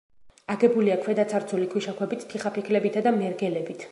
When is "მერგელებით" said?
3.23-3.89